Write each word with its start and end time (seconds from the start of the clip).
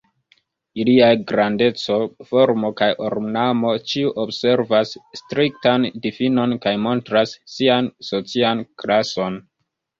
Iliaj 0.83 1.09
grandeco, 1.31 1.97
formo 2.29 2.71
kaj 2.79 2.87
ornamo 3.09 3.75
ĉiu 3.93 4.15
observas 4.25 4.95
striktan 5.21 5.87
difinon 6.09 6.59
kaj 6.67 6.77
montras 6.89 7.39
sian 7.55 7.95
socian 8.13 8.69
klason. 8.83 9.43